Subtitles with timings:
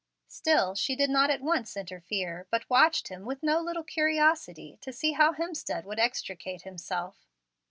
[0.29, 5.11] Still she did not at once interfere, but watched with no little curiosity, to see
[5.11, 7.27] how Hemstead would extricate himself.